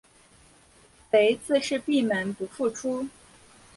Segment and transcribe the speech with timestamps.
[1.11, 3.07] 贼自是闭门不复出。